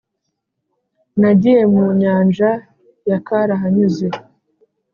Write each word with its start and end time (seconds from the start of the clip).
nagiye 1.19 1.63
mu 1.73 1.83
nyanja 2.01 2.49
ya 3.09 3.17
karahanyuze 3.25 4.07